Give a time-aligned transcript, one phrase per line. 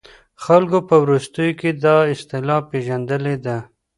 [0.43, 3.57] خلګو په وروستيو کې دا اصطلاح پېژندلې ده.